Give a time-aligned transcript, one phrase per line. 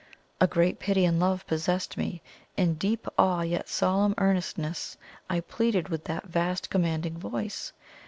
[0.39, 2.23] A great pity and love possessed me.
[2.57, 4.97] In deep awe, yet solemn earnestness,
[5.29, 7.71] I pleaded with that vast commanding voice.